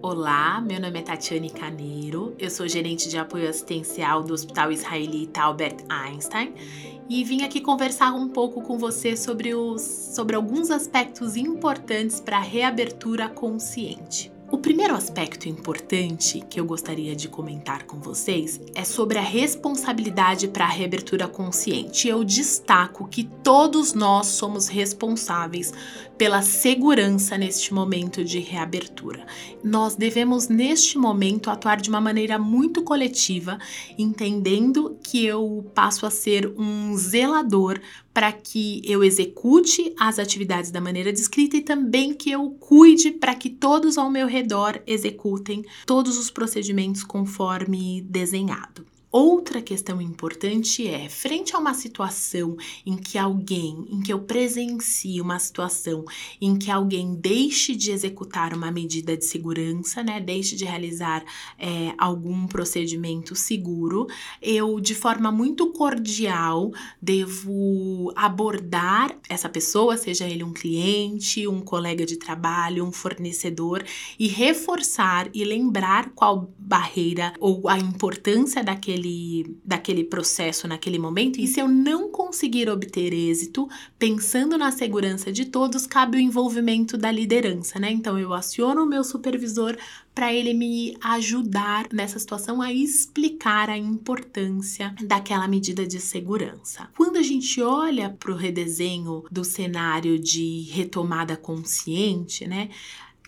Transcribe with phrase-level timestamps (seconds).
[0.00, 5.40] Olá, meu nome é Tatiane Caneiro, eu sou gerente de apoio assistencial do Hospital Israelita
[5.40, 6.54] Albert Einstein
[7.10, 12.36] e vim aqui conversar um pouco com você sobre, os, sobre alguns aspectos importantes para
[12.36, 14.30] a reabertura consciente.
[14.50, 20.48] O primeiro aspecto importante que eu gostaria de comentar com vocês é sobre a responsabilidade
[20.48, 22.08] para a reabertura consciente.
[22.08, 25.70] Eu destaco que todos nós somos responsáveis
[26.16, 29.26] pela segurança neste momento de reabertura.
[29.62, 33.58] Nós devemos, neste momento, atuar de uma maneira muito coletiva,
[33.98, 37.80] entendendo que eu passo a ser um zelador
[38.12, 43.32] para que eu execute as atividades da maneira descrita e também que eu cuide para
[43.32, 44.37] que todos ao meu redor
[44.86, 48.86] executem todos os procedimentos conforme desenhado.
[49.10, 55.18] Outra questão importante é, frente a uma situação em que alguém, em que eu presencie
[55.18, 56.04] uma situação
[56.38, 61.24] em que alguém deixe de executar uma medida de segurança, né, deixe de realizar
[61.58, 64.06] é, algum procedimento seguro,
[64.42, 72.04] eu, de forma muito cordial, devo abordar essa pessoa, seja ele um cliente, um colega
[72.04, 73.82] de trabalho, um fornecedor,
[74.18, 81.40] e reforçar e lembrar qual barreira ou a importância daquele daquele, daquele processo naquele momento,
[81.40, 83.68] e se eu não conseguir obter êxito,
[83.98, 87.90] pensando na segurança de todos, cabe o envolvimento da liderança, né?
[87.90, 89.76] Então eu aciono o meu supervisor
[90.14, 96.88] para ele me ajudar nessa situação a explicar a importância daquela medida de segurança.
[96.96, 102.68] Quando a gente olha para o redesenho do cenário de retomada consciente, né?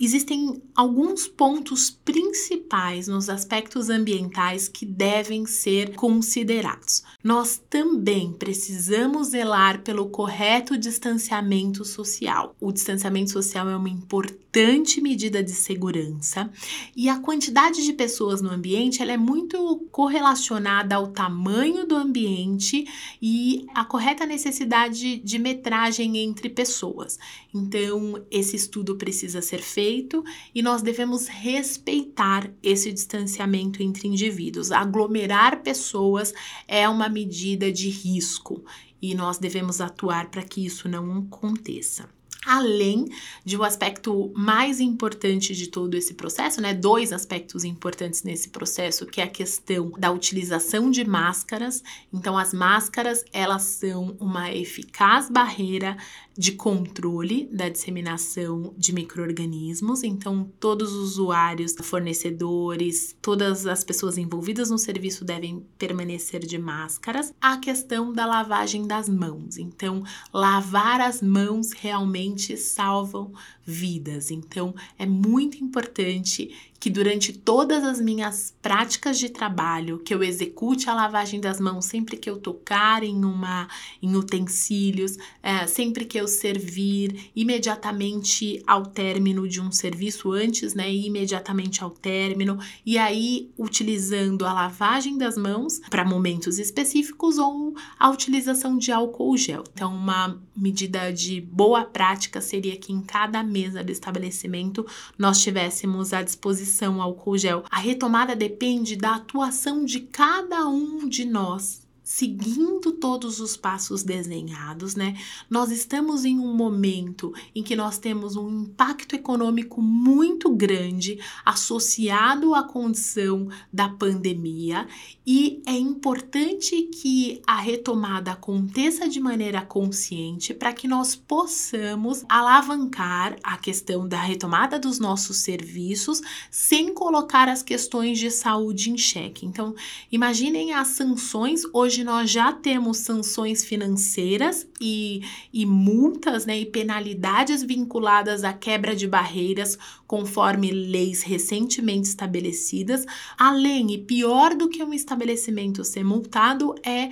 [0.00, 7.02] Existem alguns pontos principais nos aspectos ambientais que devem ser considerados.
[7.22, 12.56] Nós também precisamos zelar pelo correto distanciamento social.
[12.58, 16.50] O distanciamento social é uma importante medida de segurança
[16.96, 22.86] e a quantidade de pessoas no ambiente ela é muito correlacionada ao tamanho do ambiente
[23.20, 27.18] e a correta necessidade de metragem entre pessoas.
[27.54, 30.22] Então, esse estudo precisa ser feito feito
[30.54, 34.70] e nós devemos respeitar esse distanciamento entre indivíduos.
[34.70, 36.32] Aglomerar pessoas
[36.68, 38.64] é uma medida de risco
[39.02, 42.08] e nós devemos atuar para que isso não aconteça
[42.46, 43.06] além
[43.44, 46.72] de um aspecto mais importante de todo esse processo, né?
[46.72, 51.82] Dois aspectos importantes nesse processo, que é a questão da utilização de máscaras.
[52.12, 55.96] Então, as máscaras, elas são uma eficaz barreira
[56.36, 60.02] de controle da disseminação de microorganismos.
[60.02, 67.34] Então, todos os usuários, fornecedores, todas as pessoas envolvidas no serviço devem permanecer de máscaras.
[67.40, 69.58] A questão da lavagem das mãos.
[69.58, 70.02] Então,
[70.32, 73.32] lavar as mãos realmente salvam
[73.64, 74.30] vidas.
[74.30, 80.88] Então, é muito importante que durante todas as minhas práticas de trabalho, que eu execute
[80.88, 83.68] a lavagem das mãos sempre que eu tocar em uma
[84.02, 90.90] em utensílios, é, sempre que eu servir, imediatamente ao término de um serviço antes, né,
[90.90, 98.08] imediatamente ao término, e aí utilizando a lavagem das mãos para momentos específicos ou a
[98.08, 99.64] utilização de álcool gel.
[99.74, 104.86] Então, uma medida de boa prática seria que em cada mesa do estabelecimento
[105.18, 106.69] nós tivéssemos à disposição
[107.00, 107.64] álcool gel.
[107.70, 114.96] A retomada depende da atuação de cada um de nós seguindo todos os passos desenhados,
[114.96, 115.16] né?
[115.48, 122.52] Nós estamos em um momento em que nós temos um impacto econômico muito grande associado
[122.52, 124.88] à condição da pandemia
[125.24, 133.36] e é importante que a retomada aconteça de maneira consciente para que nós possamos alavancar
[133.40, 136.20] a questão da retomada dos nossos serviços
[136.50, 139.46] sem colocar as questões de saúde em xeque.
[139.46, 139.76] Então,
[140.10, 145.22] imaginem as sanções hoje hoje nós já temos sanções financeiras e,
[145.52, 153.04] e multas né, e penalidades vinculadas à quebra de barreiras conforme leis recentemente estabelecidas.
[153.38, 157.10] Além e pior do que um estabelecimento ser multado é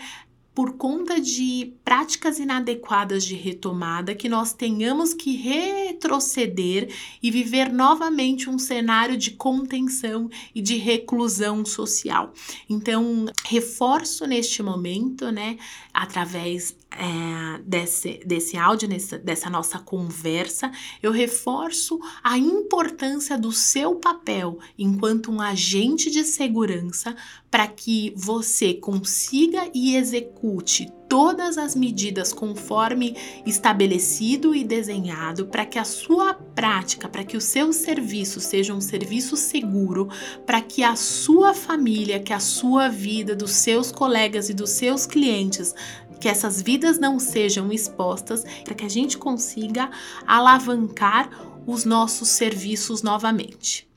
[0.58, 8.50] por conta de práticas inadequadas de retomada, que nós tenhamos que retroceder e viver novamente
[8.50, 12.32] um cenário de contenção e de reclusão social.
[12.68, 15.58] Então, reforço neste momento, né,
[15.94, 23.94] através é, desse, desse áudio, nessa, dessa nossa conversa, eu reforço a importância do seu
[23.96, 27.16] papel enquanto um agente de segurança
[27.50, 33.16] para que você consiga e execute todas as medidas conforme
[33.46, 38.80] estabelecido e desenhado para que a sua prática, para que o seu serviço seja um
[38.80, 40.08] serviço seguro,
[40.44, 45.06] para que a sua família, que a sua vida, dos seus colegas e dos seus
[45.06, 45.74] clientes
[46.20, 49.88] que essas vidas não sejam expostas, para que a gente consiga
[50.26, 51.30] alavancar
[51.64, 53.87] os nossos serviços novamente.